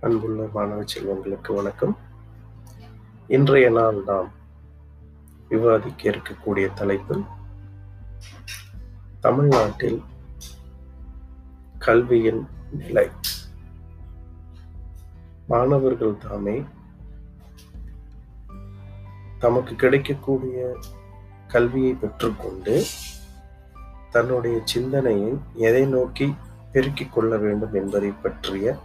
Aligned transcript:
அன்புள்ள 0.00 0.48
மாணவ 0.52 0.82
செல்வங்களுக்கு 0.82 1.54
வணக்கம். 1.54 1.96
இன்றைய 3.26 3.70
நாள் 3.70 3.98
நாம் 4.04 4.28
விவாதிக்க 5.48 6.10
இருக்கக்கூடிய 6.10 6.72
தலைப்பு 6.74 7.22
தமிழ்நாட்டில் 9.20 10.02
கல்வியின் 11.78 12.46
நிலை. 12.70 13.10
மாணவர்கள் 15.46 16.18
தாமே 16.18 16.64
தமக்கு 19.38 19.74
கிடைக்கக்கூடிய 19.74 20.76
கல்வியை 21.46 21.92
பெற்றுக்கொண்டு 21.92 22.82
தன்னுடைய 24.10 24.60
சிந்தனையை 24.64 25.38
எதை 25.54 25.86
நோக்கி 25.86 26.34
பெருக்கிக் 26.71 27.13
கொள்ள 27.13 27.37
வேண்டும் 27.37 27.75
என்பதை 27.81 28.11
பற்றிய 28.25 28.75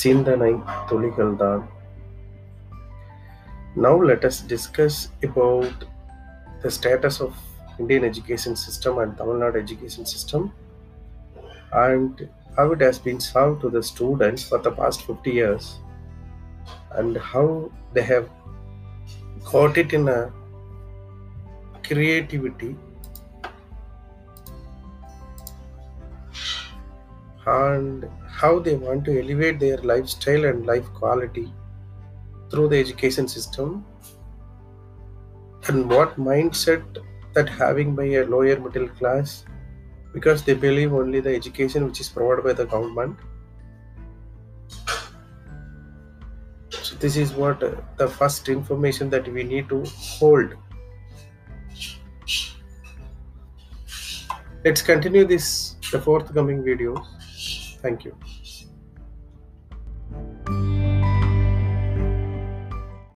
சிந்தனை 0.00 0.52
துளிகள்தான் 0.90 1.64
Now 3.84 3.94
let 4.10 4.22
us 4.28 4.38
discuss 4.52 4.96
about 5.22 5.84
the 6.62 6.70
status 6.70 7.16
of 7.26 7.32
Indian 7.82 8.04
education 8.04 8.54
system 8.54 8.98
and 8.98 9.16
Tamil 9.18 9.38
Nadu 9.42 9.58
education 9.62 10.04
system 10.04 10.42
and 11.84 12.28
how 12.56 12.66
it 12.72 12.82
has 12.82 12.98
been 12.98 13.20
served 13.28 13.62
to 13.62 13.70
the 13.70 13.82
students 13.82 14.42
for 14.50 14.58
the 14.58 14.72
past 14.80 15.00
50 15.02 15.30
years 15.30 15.66
and 16.98 17.16
how 17.16 17.70
they 17.94 18.02
have 18.02 18.28
got 19.52 19.78
it 19.78 19.92
in 19.92 20.06
a 20.08 20.20
creativity 21.88 22.76
and 27.47 28.09
how 28.27 28.59
they 28.59 28.75
want 28.75 29.05
to 29.05 29.19
elevate 29.21 29.59
their 29.59 29.77
lifestyle 29.77 30.45
and 30.45 30.65
life 30.65 30.85
quality 30.93 31.53
through 32.51 32.67
the 32.67 32.77
education 32.77 33.27
system 33.27 33.85
and 35.67 35.89
what 35.89 36.17
mindset 36.17 36.83
that 37.33 37.47
having 37.47 37.95
by 37.95 38.03
a 38.03 38.25
lower 38.25 38.59
middle 38.59 38.89
class 38.99 39.45
because 40.13 40.43
they 40.43 40.53
believe 40.53 40.93
only 40.93 41.21
the 41.21 41.33
education 41.33 41.85
which 41.85 42.01
is 42.01 42.09
provided 42.09 42.43
by 42.43 42.53
the 42.53 42.65
government. 42.65 43.17
So 46.69 46.95
this 46.95 47.15
is 47.15 47.33
what 47.33 47.63
uh, 47.63 47.75
the 47.97 48.07
first 48.07 48.49
information 48.49 49.09
that 49.11 49.27
we 49.31 49.43
need 49.43 49.69
to 49.69 49.83
hold. 49.85 50.53
Let's 54.65 54.81
continue 54.81 55.25
this 55.25 55.75
the 55.91 56.01
forthcoming 56.01 56.63
videos 56.63 57.16
Thank 57.81 58.05
you. 58.05 58.15